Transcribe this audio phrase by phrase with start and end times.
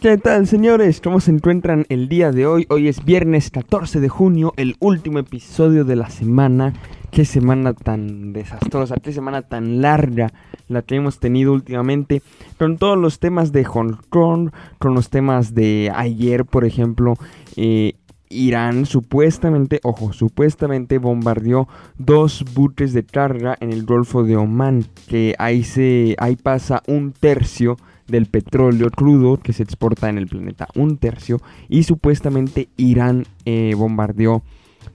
[0.00, 1.00] ¿Qué tal señores?
[1.00, 2.66] ¿Cómo se encuentran el día de hoy?
[2.70, 6.72] Hoy es viernes 14 de junio, el último episodio de la semana.
[7.10, 10.32] Qué semana tan desastrosa, qué semana tan larga
[10.68, 12.22] la que hemos tenido últimamente.
[12.58, 17.14] Con todos los temas de Hong Kong, con los temas de ayer, por ejemplo.
[17.56, 17.94] Eh,
[18.30, 25.34] Irán supuestamente, ojo, supuestamente bombardeó dos buques de carga en el Golfo de Omán, que
[25.38, 27.78] ahí se ahí pasa un tercio
[28.08, 33.74] del petróleo crudo que se exporta en el planeta, un tercio, y supuestamente Irán eh,
[33.76, 34.42] bombardeó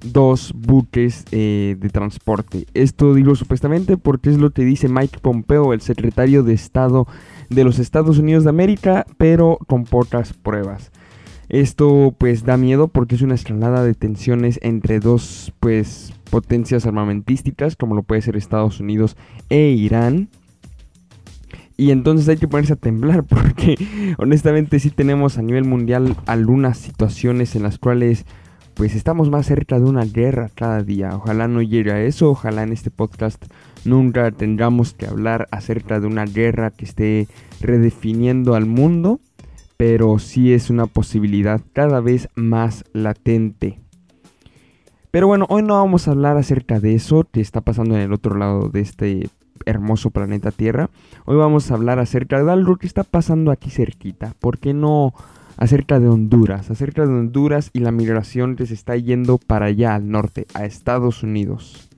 [0.03, 2.65] dos buques eh, de transporte.
[2.73, 7.07] Esto digo supuestamente porque es lo que dice Mike Pompeo, el secretario de Estado
[7.49, 10.91] de los Estados Unidos de América, pero con pocas pruebas.
[11.49, 17.75] Esto pues da miedo porque es una escalada de tensiones entre dos pues potencias armamentísticas
[17.75, 19.15] como lo puede ser Estados Unidos
[19.49, 20.29] e Irán.
[21.75, 23.75] Y entonces hay que ponerse a temblar porque
[24.17, 28.25] honestamente sí tenemos a nivel mundial algunas situaciones en las cuales
[28.73, 31.15] pues estamos más cerca de una guerra cada día.
[31.15, 33.45] Ojalá no llegue a eso, ojalá en este podcast
[33.85, 37.27] nunca tengamos que hablar acerca de una guerra que esté
[37.61, 39.19] redefiniendo al mundo,
[39.77, 43.79] pero sí es una posibilidad cada vez más latente.
[45.11, 48.13] Pero bueno, hoy no vamos a hablar acerca de eso que está pasando en el
[48.13, 49.29] otro lado de este
[49.65, 50.89] hermoso planeta Tierra.
[51.25, 54.33] Hoy vamos a hablar acerca de algo que está pasando aquí cerquita.
[54.39, 55.13] ¿Por qué no
[55.57, 56.69] acerca de Honduras?
[56.71, 60.65] Acerca de Honduras y la migración que se está yendo para allá al norte, a
[60.65, 61.89] Estados Unidos.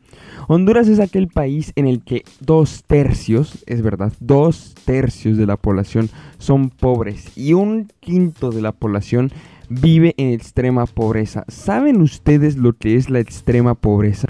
[0.48, 5.58] Honduras es aquel país en el que dos tercios, es verdad, dos tercios de la
[5.58, 9.32] población son pobres y un quinto de la población
[9.70, 11.46] vive en extrema pobreza.
[11.48, 14.28] ¿Saben ustedes lo que es la extrema pobreza?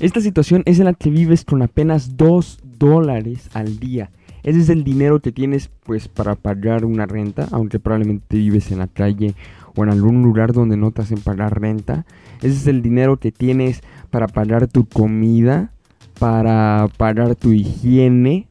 [0.00, 4.10] Esta situación es en la que vives con apenas 2 dólares al día.
[4.42, 8.78] Ese es el dinero que tienes pues para pagar una renta, aunque probablemente vives en
[8.78, 9.34] la calle
[9.76, 12.06] o en algún lugar donde no te hacen pagar renta.
[12.38, 15.74] Ese es el dinero que tienes para pagar tu comida,
[16.18, 18.48] para pagar tu higiene.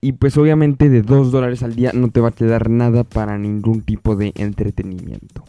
[0.00, 3.38] Y pues obviamente de 2 dólares al día no te va a quedar nada para
[3.38, 5.42] ningún tipo de entretenimiento.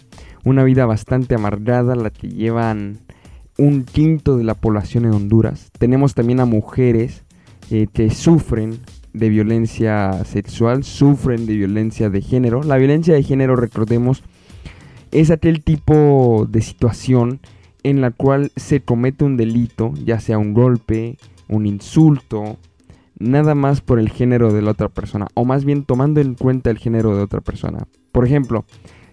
[0.44, 3.02] Una vida bastante amargada la que llevan
[3.62, 5.70] un quinto de la población en Honduras.
[5.78, 7.24] Tenemos también a mujeres
[7.70, 8.80] eh, que sufren
[9.14, 12.64] de violencia sexual, sufren de violencia de género.
[12.64, 14.24] La violencia de género, recordemos,
[15.12, 17.40] es aquel tipo de situación
[17.84, 21.18] en la cual se comete un delito, ya sea un golpe,
[21.48, 22.58] un insulto,
[23.20, 26.72] nada más por el género de la otra persona, o más bien tomando en cuenta
[26.72, 27.86] el género de otra persona.
[28.12, 28.66] Por ejemplo,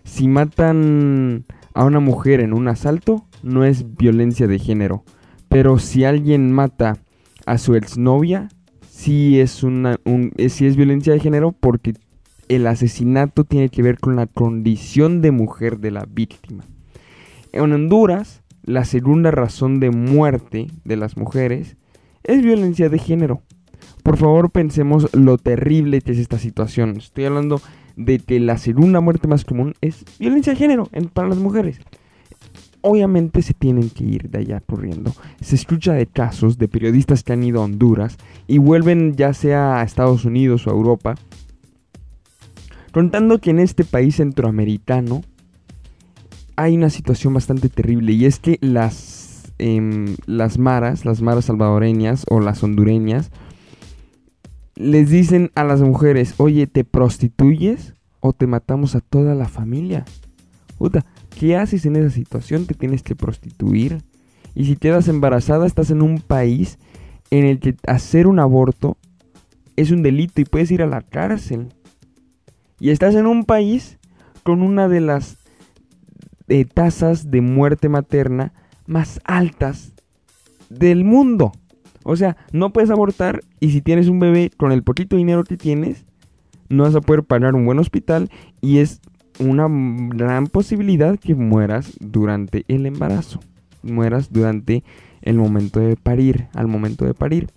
[0.05, 1.45] si matan
[1.79, 5.05] a una mujer en un asalto, no es violencia de género.
[5.49, 6.97] Pero si alguien mata
[7.47, 8.49] a su exnovia,
[8.91, 9.97] sí es, una,
[10.49, 11.95] sí es violencia de género porque
[12.49, 16.65] el asesinato tiene que ver con la condición de mujer de la víctima.
[17.53, 21.77] En Honduras, la segunda razón de muerte de las mujeres
[22.25, 23.43] es violencia de género.
[24.03, 26.97] Por favor, pensemos lo terrible que es esta situación.
[26.97, 27.61] Estoy hablando
[27.99, 31.81] de que la segunda muerte más común es violencia de género para las mujeres
[32.81, 35.13] obviamente se tienen que ir de allá corriendo.
[35.41, 38.17] Se escucha de casos de periodistas que han ido a Honduras
[38.47, 41.15] y vuelven ya sea a Estados Unidos o a Europa,
[42.93, 45.23] contando que en este país centroamericano
[46.57, 52.25] hay una situación bastante terrible y es que las, em, las maras, las maras salvadoreñas
[52.29, 53.31] o las hondureñas,
[54.79, 60.05] les dicen a las mujeres, oye, ¿te prostituyes o te matamos a toda la familia?
[60.79, 61.05] Puta,
[61.39, 62.67] ¿Qué haces en esa situación?
[62.67, 64.03] Te tienes que prostituir.
[64.57, 66.79] Y si quedas embarazada, estás en un país
[67.31, 68.97] en el que hacer un aborto
[69.77, 71.69] es un delito y puedes ir a la cárcel.
[72.81, 73.99] Y estás en un país
[74.43, 75.37] con una de las
[76.75, 78.53] tasas de muerte materna
[78.87, 79.93] más altas
[80.71, 81.53] del mundo.
[82.05, 85.57] O sea, no puedes abortar y si tienes un bebé con el poquito dinero que
[85.57, 86.05] tienes,
[86.69, 89.01] no vas a poder pagar un buen hospital y es
[89.39, 93.41] una gran posibilidad que mueras durante el embarazo,
[93.83, 94.85] mueras durante
[95.23, 97.51] el momento de parir, al momento de parir.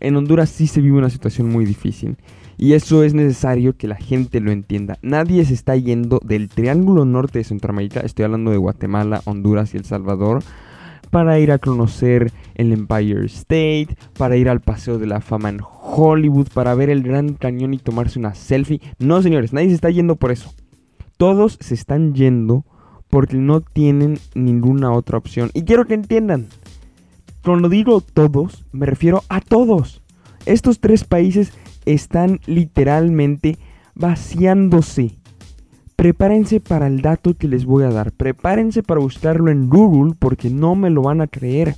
[0.00, 2.16] En Honduras sí se vive una situación muy difícil
[2.56, 4.98] y eso es necesario que la gente lo entienda.
[5.02, 9.78] Nadie se está yendo del Triángulo Norte de Centroamérica, estoy hablando de Guatemala, Honduras y
[9.78, 10.42] El Salvador,
[11.14, 15.60] para ir a conocer el Empire State, para ir al Paseo de la Fama en
[15.62, 18.80] Hollywood, para ver el Gran Cañón y tomarse una selfie.
[18.98, 20.52] No, señores, nadie se está yendo por eso.
[21.16, 22.64] Todos se están yendo
[23.10, 25.52] porque no tienen ninguna otra opción.
[25.54, 26.48] Y quiero que entiendan,
[27.44, 30.02] cuando digo todos, me refiero a todos.
[30.46, 31.52] Estos tres países
[31.84, 33.56] están literalmente
[33.94, 35.14] vaciándose
[35.96, 38.12] Prepárense para el dato que les voy a dar.
[38.12, 41.76] Prepárense para buscarlo en Google porque no me lo van a creer.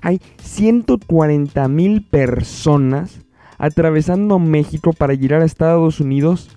[0.00, 3.20] Hay 140 mil personas
[3.58, 6.50] atravesando México para llegar a Estados Unidos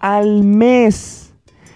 [0.00, 1.32] al mes.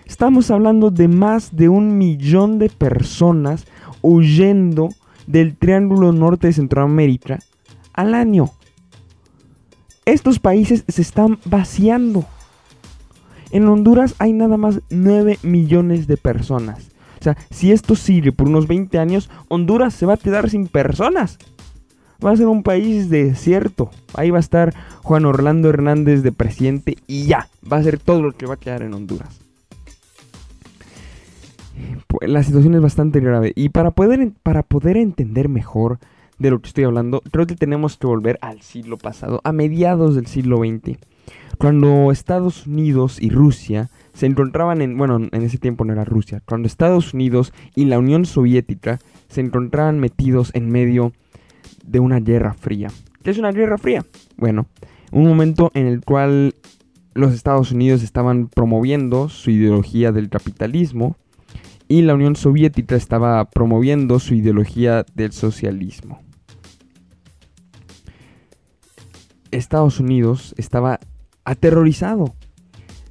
[0.07, 3.67] Estamos hablando de más de un millón de personas
[4.03, 4.89] huyendo
[5.27, 7.39] del Triángulo Norte de Centroamérica
[7.93, 8.51] al año.
[10.05, 12.25] Estos países se están vaciando.
[13.53, 16.89] En Honduras hay nada más 9 millones de personas.
[17.21, 20.67] O sea, si esto sigue por unos 20 años, Honduras se va a quedar sin
[20.67, 21.39] personas.
[22.25, 23.91] Va a ser un país desierto.
[24.15, 27.49] Ahí va a estar Juan Orlando Hernández de presidente y ya.
[27.71, 29.39] Va a ser todo lo que va a quedar en Honduras.
[32.07, 33.53] Pues, la situación es bastante grave.
[33.55, 35.99] Y para poder, para poder entender mejor
[36.39, 40.15] de lo que estoy hablando, creo que tenemos que volver al siglo pasado, a mediados
[40.15, 40.99] del siglo XX,
[41.59, 46.43] cuando Estados Unidos y Rusia se encontraban en, bueno, en ese tiempo no era Rusia,
[46.47, 51.13] cuando Estados Unidos y la Unión Soviética se encontraban metidos en medio
[51.85, 52.89] de una guerra fría.
[53.23, 54.05] ¿Qué es una guerra fría?
[54.37, 54.67] Bueno,
[55.13, 56.55] un momento en el cual
[57.15, 61.17] los Estados Unidos estaban promoviendo su ideología del capitalismo
[61.89, 66.21] y la Unión Soviética estaba promoviendo su ideología del socialismo.
[69.51, 71.01] Estados Unidos estaba
[71.45, 72.35] aterrorizado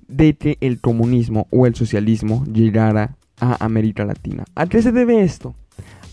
[0.08, 4.46] de que el comunismo o el socialismo llegara a América Latina.
[4.56, 5.56] ¿A qué se debe esto?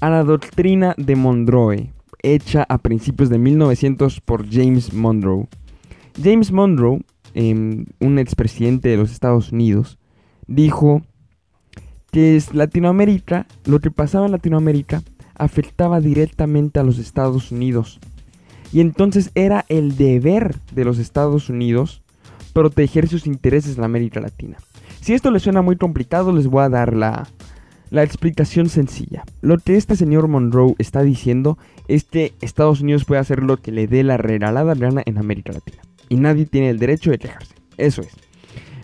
[0.01, 1.93] A la doctrina de Monroe,
[2.23, 5.49] hecha a principios de 1900 por James Monroe.
[6.23, 7.05] James Monroe,
[7.35, 9.99] em, un expresidente de los Estados Unidos,
[10.47, 11.03] dijo
[12.11, 15.03] que es Latinoamérica, lo que pasaba en Latinoamérica
[15.35, 18.01] afectaba directamente a los Estados Unidos.
[18.73, 22.03] Y entonces era el deber de los Estados Unidos
[22.59, 24.57] proteger sus intereses en América Latina.
[25.01, 27.29] Si esto les suena muy complicado, les voy a dar la,
[27.91, 29.23] la explicación sencilla.
[29.43, 31.57] Lo que este señor Monroe está diciendo
[31.87, 35.53] es que Estados Unidos puede hacer lo que le dé la regalada gana en América
[35.53, 35.79] Latina.
[36.09, 37.55] Y nadie tiene el derecho de quejarse.
[37.77, 38.11] Eso es.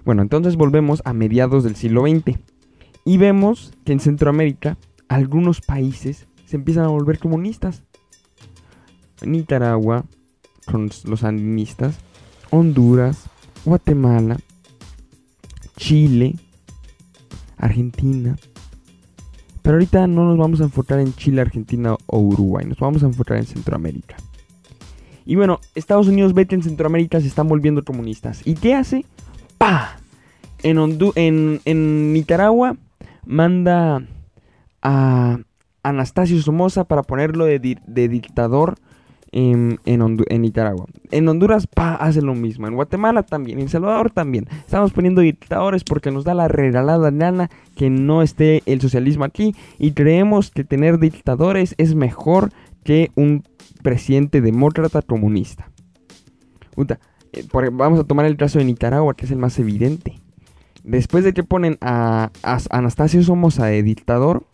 [0.05, 2.39] Bueno, entonces volvemos a mediados del siglo XX.
[3.05, 4.79] Y vemos que en Centroamérica
[5.09, 7.83] algunos países se empiezan a volver comunistas.
[9.27, 10.05] Nicaragua,
[10.65, 11.99] con los sandinistas,
[12.51, 13.31] Honduras,
[13.65, 14.39] Guatemala,
[15.77, 16.37] Chile,
[17.57, 18.37] Argentina.
[19.63, 23.07] Pero ahorita no nos vamos a enfocar en Chile, Argentina o Uruguay, nos vamos a
[23.07, 24.17] enfocar en Centroamérica.
[25.27, 28.43] Y bueno, Estados Unidos vete en Centroamérica se están volviendo comunistas.
[28.47, 29.07] ¿Y qué hace?
[29.57, 29.97] ¡Pah!
[30.63, 30.79] En,
[31.17, 32.77] en, en Nicaragua
[33.25, 34.07] manda
[34.83, 35.39] a
[35.83, 37.59] Anastasio Somoza para ponerlo de,
[38.09, 38.77] dictador
[39.35, 39.81] en,
[40.41, 40.87] Nicaragua.
[41.11, 42.69] En Honduras pa, hace lo mismo.
[42.69, 43.59] En Guatemala también.
[43.59, 44.47] En Salvador también.
[44.65, 49.57] Estamos poniendo dictadores porque nos da la regalada gana que no esté el socialismo aquí.
[49.79, 52.53] Y creemos que tener dictadores es mejor
[52.85, 53.43] que un
[53.83, 55.69] presidente demócrata comunista.
[57.33, 60.21] Eh, vamos a tomar el caso de Nicaragua, que es el más evidente.
[60.85, 62.31] Después de que ponen a,
[62.71, 64.45] Anastasio Somoza de dictador,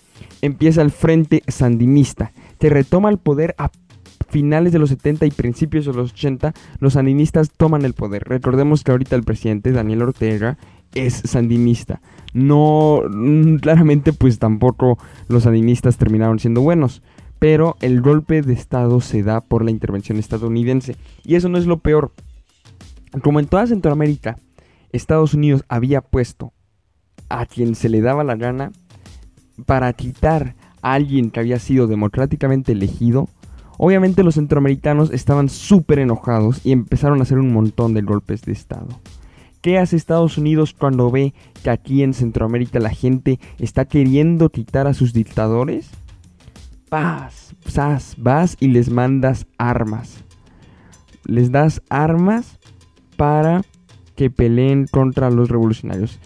[0.41, 3.71] empieza el Frente Sandinista, que retoma el poder a
[4.31, 6.53] finales de los 70 y principios de los 80.
[6.79, 8.25] Los sandinistas toman el poder.
[8.25, 10.59] Recordemos que ahorita el presidente Daniel Ortega
[10.95, 12.01] es sandinista.
[12.33, 17.03] No, mm, claramente pues tampoco los sandinistas terminaron siendo buenos.
[17.39, 20.97] Pero el golpe de Estado se da por la intervención estadounidense.
[21.25, 22.13] Y eso no es lo peor.
[23.23, 24.37] Como en toda Centroamérica,
[24.93, 26.53] Estados Unidos había puesto
[27.29, 28.73] a quien se le daba la gana
[29.67, 33.29] para quitar a alguien que había sido democráticamente elegido,
[33.83, 38.53] obviamente los centroamericanos estaban súper enojados y empezaron a hacer un montón de golpes de
[38.53, 38.89] Estado.
[39.63, 41.33] ¿Qué hace Estados Unidos cuando ve
[41.63, 45.89] que aquí en Centroamérica la gente está queriendo quitar a sus dictadores?
[46.91, 50.25] Vas, vas, vas y les mandas armas.
[51.25, 52.59] Les das armas
[53.17, 53.63] para
[54.15, 56.19] que peleen contra los revolucionarios.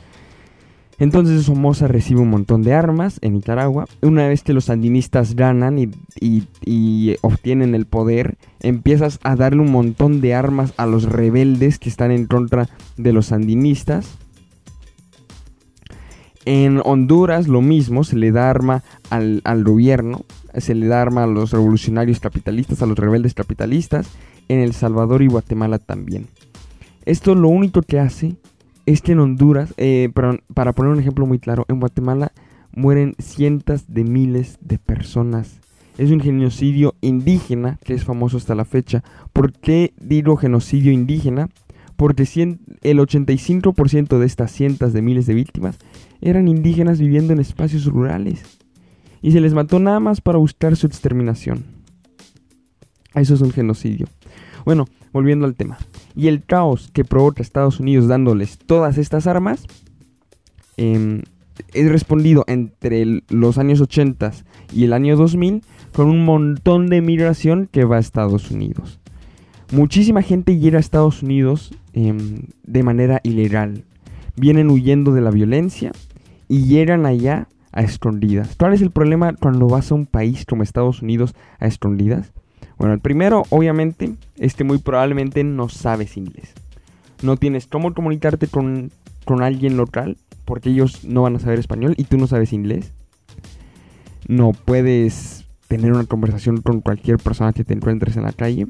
[0.99, 3.87] Entonces Somoza recibe un montón de armas en Nicaragua.
[4.01, 10.21] Una vez que los sandinistas ganan y, obtienen el poder, empiezas a darle un montón
[10.21, 14.17] de armas a los rebeldes que están en contra de los sandinistas.
[16.45, 20.25] En Honduras lo mismo, se le da arma al, al gobierno,
[20.57, 24.09] se le da arma a los revolucionarios capitalistas, a los rebeldes capitalistas.
[24.47, 26.27] En El Salvador y Guatemala también.
[27.07, 28.37] Esto lo único que hace
[28.87, 32.33] es que en Honduras, eh, para, poner un ejemplo muy claro, en Guatemala
[32.73, 35.61] mueren cientos de miles de personas.
[35.97, 39.05] Es un genocidio indígena que es famoso hasta la fecha.
[39.33, 41.49] ¿Por qué digo genocidio indígena?
[41.97, 42.25] porque
[42.83, 45.79] el 85% de estas cientos de miles de víctimas
[46.21, 48.43] eran indígenas viviendo en espacios rurales.
[49.23, 51.65] Y se les mató nada más para buscar su exterminación.
[53.15, 54.07] Eso es un genocidio.
[54.65, 55.79] Bueno, volviendo al tema.
[56.17, 59.67] Y el caos que provoca Estados Unidos dándoles todas estas armas
[60.77, 61.23] eh,
[61.73, 64.33] es respondido entre los años 80
[64.73, 69.01] y el año 2000 con un montón de migración que va a Estados Unidos.
[69.73, 73.85] Muchísima gente llega a Estados Unidos em, de manera ilegal.
[74.37, 75.93] Vienen huyendo de la violencia
[76.49, 78.55] y llegan allá a escondidas.
[78.57, 82.33] ¿Cuál es el problema cuando vas a un país como Estados Unidos a escondidas?
[82.79, 86.53] Bueno, el primero, obviamente, es que muy probablemente no sabes inglés.
[87.23, 88.91] No tienes cómo comunicarte con,
[89.25, 92.93] con alguien local porque ellos no van a saber español y tú no sabes inglés.
[94.27, 98.67] No puedes tener una conversación con cualquier persona que te encuentres en la calle.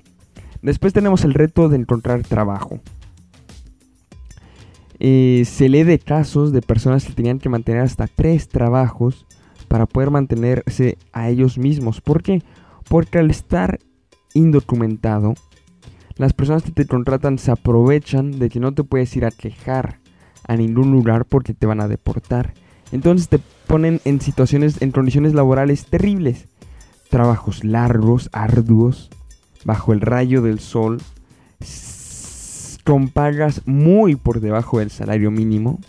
[0.62, 2.80] Después tenemos el reto de encontrar trabajo.
[5.00, 9.26] Eh, se lee de casos de personas que tenían que mantener hasta tres trabajos
[9.68, 12.00] para poder mantenerse a ellos mismos.
[12.00, 12.42] ¿Por qué?
[12.88, 13.80] Porque al estar
[14.35, 15.35] indocumentado,
[16.17, 19.99] las personas que te contratan se aprovechan de que no te puedes ir a quejar
[20.47, 22.55] a ningún lugar porque te van a deportar.
[22.93, 26.47] Entonces te ponen en situaciones, en condiciones laborales terribles.
[27.11, 29.11] Trabajos largos, arduos,
[29.64, 31.00] bajo el rayo del sol,
[32.85, 35.81] con pagas muy por debajo del salario mínimo.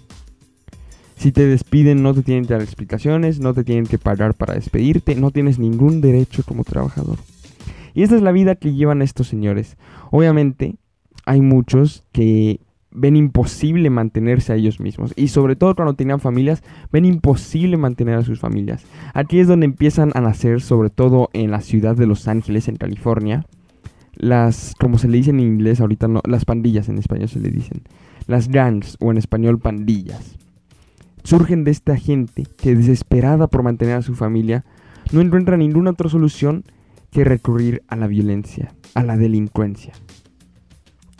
[1.17, 4.53] Si te despiden no te tienen que dar explicaciones, no te tienen que pagar para
[4.53, 7.17] despedirte, no tienes ningún derecho como trabajador.
[7.95, 9.77] Y esta es la vida que llevan estos señores.
[10.11, 10.75] Obviamente
[11.25, 12.59] hay muchos que
[12.91, 15.13] ven imposible mantenerse a ellos mismos.
[15.15, 16.61] Y sobre todo cuando tenían familias,
[16.91, 18.85] ven imposible mantener a sus familias.
[19.13, 22.75] Aquí es donde empiezan a nacer, sobre todo en la ciudad de Los Ángeles, en
[22.75, 23.45] California,
[24.15, 27.49] las, como se le dice en inglés, ahorita no, las pandillas en español se le
[27.49, 27.81] dicen,
[28.27, 30.37] las gangs o en español pandillas.
[31.23, 34.63] Surgen de esta gente que desesperada por mantener a su familia,
[35.11, 36.63] no encuentra ninguna otra solución
[37.15, 39.93] que recurrir a la violencia, a la delincuencia.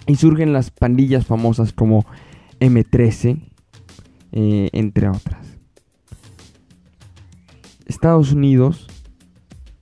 [0.07, 2.05] Y surgen las pandillas famosas como
[2.59, 3.39] M13,
[4.33, 5.57] eh, entre otras.
[7.85, 8.87] Estados Unidos,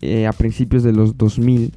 [0.02, 1.74] eh, a principios de los 2000,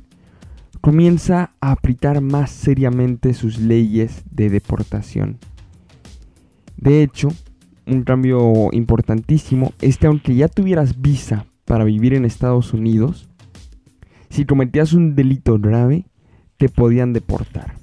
[0.82, 5.38] comienza a aplicar más seriamente sus leyes de deportación.
[6.76, 7.28] De hecho,
[7.86, 13.30] un cambio importantísimo es que aunque ya tuvieras visa para vivir en Estados Unidos,
[14.30, 16.06] si cometías un delito grave,
[16.56, 17.74] te podían deportar.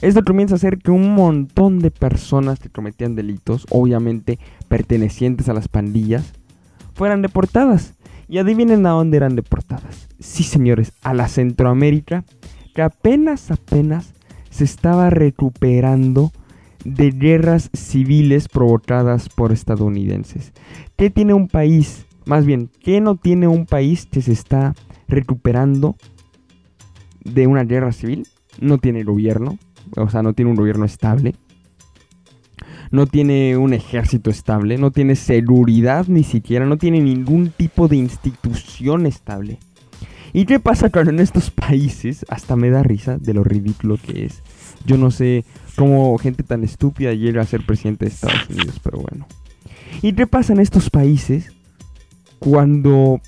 [0.00, 5.54] Esto comienza a hacer que un montón de personas que cometían delitos, obviamente pertenecientes a
[5.54, 6.32] las pandillas,
[6.94, 7.94] fueran deportadas.
[8.28, 10.08] Y adivinen a dónde eran deportadas.
[10.18, 12.24] Sí, señores, a la Centroamérica,
[12.74, 14.14] que apenas, apenas
[14.50, 16.32] se estaba recuperando
[16.84, 20.52] de guerras civiles provocadas por estadounidenses.
[20.96, 22.03] ¿Qué tiene un país?
[22.26, 24.74] Más bien, ¿qué no tiene un país que se está
[25.08, 25.96] recuperando
[27.22, 28.26] de una guerra civil?
[28.60, 29.58] No tiene gobierno,
[29.96, 31.34] o sea, no tiene un gobierno estable,
[32.90, 37.96] no tiene un ejército estable, no tiene seguridad ni siquiera, no tiene ningún tipo de
[37.96, 39.58] institución estable.
[40.32, 44.24] ¿Y qué pasa cuando en estos países, hasta me da risa de lo ridículo que
[44.24, 44.42] es?
[44.84, 45.44] Yo no sé
[45.76, 49.26] cómo gente tan estúpida llega a ser presidente de Estados Unidos, pero bueno.
[50.02, 51.53] ¿Y qué pasa en estos países
[52.44, 53.22] cuando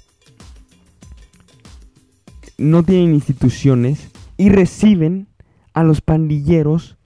[2.59, 5.27] no tienen instituciones y reciben
[5.73, 6.99] a los pandilleros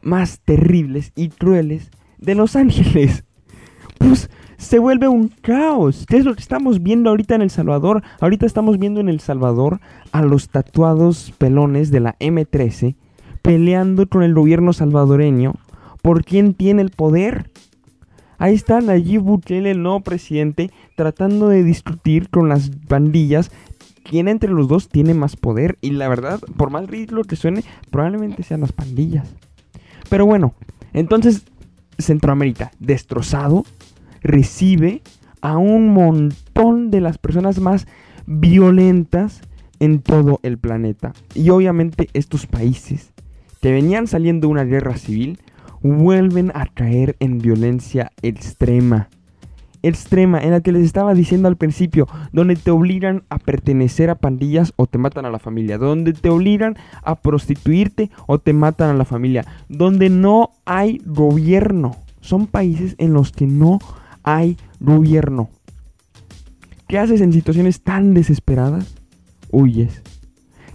[0.00, 3.24] más terribles y crueles de Los Ángeles.
[3.98, 6.06] Pues se vuelve un caos.
[6.08, 8.02] ¿Qué es lo que estamos viendo ahorita en El Salvador?
[8.20, 9.80] Ahorita estamos viendo en El Salvador
[10.12, 12.96] a los tatuados pelones de la M13
[13.42, 15.56] peleando con el gobierno salvadoreño
[16.00, 17.50] por quién tiene el poder.
[18.38, 23.50] Ahí está Nayib Bukele, el nuevo presidente, tratando de discutir con las bandillas
[24.04, 25.76] quién entre los dos tiene más poder.
[25.80, 29.28] Y la verdad, por más ridículo que suene, probablemente sean las pandillas.
[30.08, 30.54] Pero bueno,
[30.92, 31.44] entonces
[31.98, 33.64] Centroamérica, destrozado,
[34.22, 35.02] recibe
[35.40, 37.86] a un montón de las personas más
[38.26, 39.40] violentas
[39.80, 41.12] en todo el planeta.
[41.34, 43.12] Y obviamente estos países
[43.60, 45.38] que venían saliendo de una guerra civil
[45.82, 49.08] vuelven a caer en violencia extrema
[49.82, 54.16] extrema en la que les estaba diciendo al principio, donde te obligan a pertenecer a
[54.16, 58.90] pandillas o te matan a la familia, donde te obligan a prostituirte o te matan
[58.90, 61.96] a la familia, donde no hay gobierno.
[62.20, 63.78] Son países en los que no
[64.22, 65.48] hay gobierno.
[66.88, 68.94] ¿Qué haces en situaciones tan desesperadas?
[69.50, 70.02] Huyes.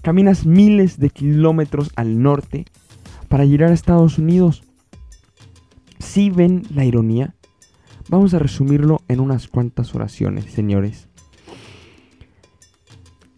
[0.01, 2.65] Caminas miles de kilómetros al norte
[3.29, 4.63] para llegar a Estados Unidos.
[6.03, 7.33] Si ven la ironía,
[8.09, 11.07] vamos a resumirlo en unas cuantas oraciones, señores.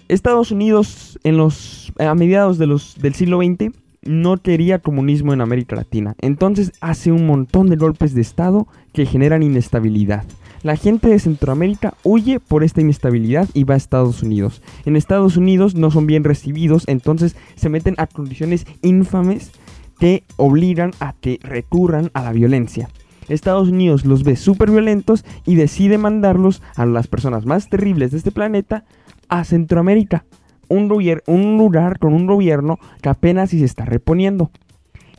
[0.09, 5.41] Estados Unidos en los a mediados de los, del siglo XX no quería comunismo en
[5.41, 6.15] América Latina.
[6.19, 10.25] Entonces hace un montón de golpes de Estado que generan inestabilidad.
[10.61, 14.61] La gente de Centroamérica huye por esta inestabilidad y va a Estados Unidos.
[14.85, 19.51] En Estados Unidos no son bien recibidos, entonces se meten a condiciones infames
[19.99, 22.89] que obligan a que recurran a la violencia.
[23.27, 28.17] Estados Unidos los ve súper violentos y decide mandarlos a las personas más terribles de
[28.17, 28.85] este planeta
[29.29, 30.25] a Centroamérica,
[30.67, 30.91] un,
[31.27, 34.51] un lugar con un gobierno que apenas si se está reponiendo.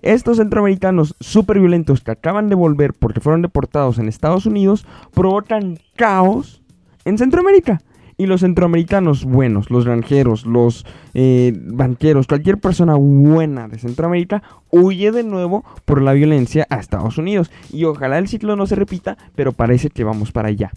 [0.02, 5.78] Estos centroamericanos super violentos que acaban de volver porque fueron deportados en Estados Unidos provocan
[5.97, 6.62] caos
[7.04, 7.80] en Centroamérica.
[8.19, 15.13] Y los centroamericanos buenos, los granjeros, los eh, banqueros, cualquier persona buena de Centroamérica huye
[15.13, 17.51] de nuevo por la violencia a Estados Unidos.
[17.71, 20.73] Y ojalá el ciclo no se repita, pero parece que vamos para allá.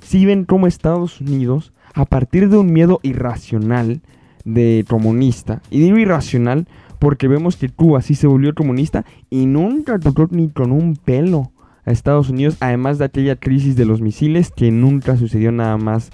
[0.00, 4.00] Si ven cómo Estados Unidos, a partir de un miedo irracional
[4.44, 6.66] de comunista, y digo irracional
[7.00, 11.50] porque vemos que Cuba sí se volvió comunista y nunca tocó ni con un pelo
[11.84, 16.10] a Estados Unidos, además de aquella crisis de los misiles que nunca sucedió nada más.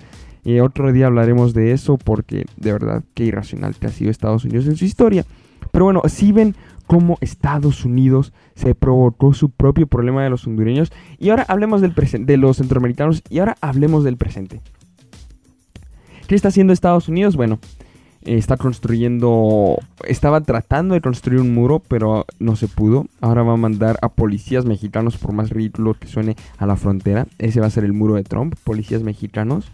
[0.46, 4.44] Y otro día hablaremos de eso porque de verdad qué irracional que ha sido Estados
[4.44, 5.24] Unidos en su historia.
[5.72, 6.54] Pero bueno, si ven
[6.86, 10.92] cómo Estados Unidos se provocó su propio problema de los hondureños.
[11.18, 14.60] Y ahora hablemos del de los centroamericanos y ahora hablemos del presente.
[16.28, 17.34] ¿Qué está haciendo Estados Unidos?
[17.34, 17.58] Bueno,
[18.22, 23.06] está construyendo, estaba tratando de construir un muro, pero no se pudo.
[23.20, 27.26] Ahora va a mandar a policías mexicanos, por más ridículo que suene, a la frontera.
[27.38, 29.72] Ese va a ser el muro de Trump, policías mexicanos.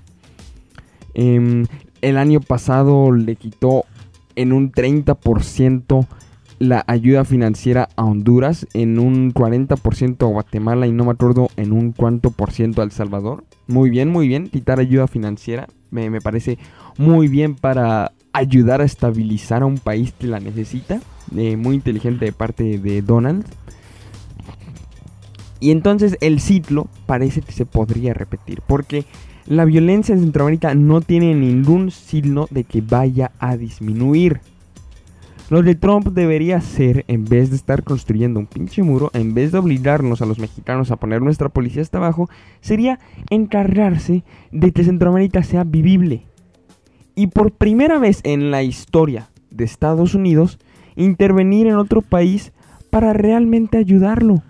[1.14, 1.66] Em,
[2.00, 3.84] el año pasado le quitó
[4.34, 6.06] en un 30%
[6.58, 11.72] la ayuda financiera a Honduras, en un 40% a Guatemala y no me acuerdo en
[11.72, 13.44] un cuánto por ciento a El Salvador.
[13.66, 16.58] Muy bien, muy bien, quitar ayuda financiera me, me parece
[16.98, 21.00] muy bien para ayudar a estabilizar a un país que la necesita.
[21.36, 23.44] Eh, muy inteligente de parte de Donald.
[25.60, 28.62] Y entonces el ciclo parece que se podría repetir.
[28.66, 29.04] Porque
[29.46, 34.40] la violencia en Centroamérica no tiene ningún signo de que vaya a disminuir.
[35.50, 39.52] Lo de Trump debería ser, en vez de estar construyendo un pinche muro, en vez
[39.52, 44.84] de obligarnos a los mexicanos a poner nuestra policía hasta abajo, sería encargarse de que
[44.84, 46.26] Centroamérica sea vivible
[47.14, 50.58] y por primera vez en la historia de Estados Unidos
[50.96, 52.52] intervenir en otro país
[52.90, 54.42] para realmente ayudarlo.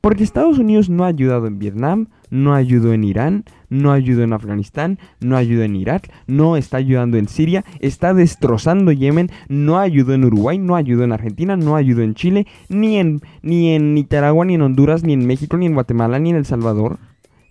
[0.00, 4.32] Porque Estados Unidos no ha ayudado en Vietnam, no ayudó en Irán, no ayudó en
[4.32, 10.14] Afganistán, no ayudó en Irak, no está ayudando en Siria, está destrozando Yemen, no ayudó
[10.14, 14.44] en Uruguay, no ayudó en Argentina, no ayudó en Chile, ni en, ni en Nicaragua,
[14.44, 16.98] ni en Honduras, ni en México, ni en Guatemala, ni en El Salvador.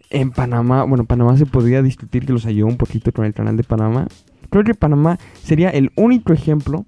[0.09, 3.57] En Panamá, bueno, Panamá se podría discutir que los ayudó un poquito con el canal
[3.57, 4.07] de Panamá,
[4.53, 6.85] Creo que Panamá sería el único ejemplo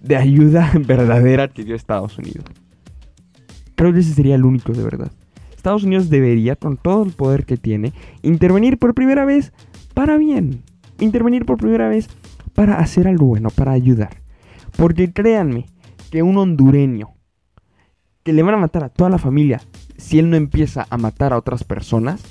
[0.00, 2.44] de ayuda verdadera que dio Estados Unidos.
[3.76, 5.12] Creo que ese sería el único de verdad.
[5.62, 9.52] Estados Unidos debería, con todo el poder que tiene, intervenir por primera vez
[9.94, 10.64] para bien.
[10.98, 12.08] Intervenir por primera vez
[12.52, 14.22] para hacer algo bueno, para ayudar.
[14.76, 15.66] Porque créanme
[16.10, 17.10] que un hondureño
[18.24, 19.60] que le van a matar a toda la familia
[19.96, 22.24] si él no empieza a matar a otras personas,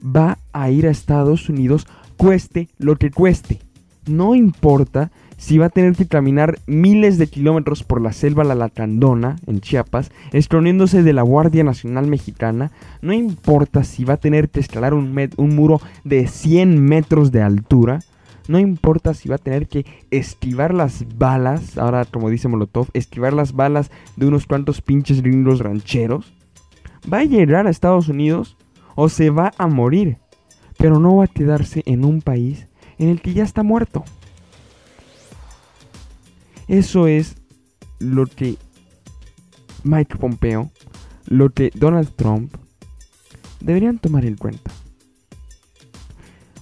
[0.00, 3.58] va a ir a Estados Unidos cueste lo que cueste.
[4.06, 5.10] No importa
[5.42, 9.60] si va a tener que caminar miles de kilómetros por la selva La Lacandona, en
[9.60, 14.94] Chiapas, escondiéndose de la Guardia Nacional Mexicana, no importa si va a tener que escalar
[14.94, 17.98] un, muro de 100 metros de altura,
[18.46, 23.32] no importa si va a tener que esquivar las balas, ahora como dice Molotov, esquivar
[23.32, 26.32] las balas de unos cuantos pinches gringos rancheros,
[27.12, 28.56] va a llegar a Estados Unidos
[28.94, 30.18] o se va a morir
[30.78, 34.04] pero no va a quedarse en un país en el que ya está muerto.
[36.72, 37.36] Eso es
[37.98, 38.56] lo que
[39.84, 40.70] Mike Pompeo,
[41.26, 42.50] lo que Donald Trump
[43.60, 44.70] deberían tomar en cuenta.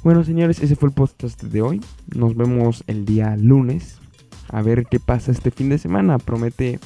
[0.03, 1.81] Bueno, señores, ese fue el podcast de hoy.
[2.13, 4.01] Nos vemos el día lunes.
[4.49, 6.19] A ver qué pasa este fin de semana.
[6.19, 6.81] Promete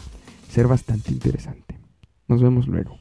[0.50, 1.78] ser bastante interesante.
[2.28, 2.98] Nos vemos luego.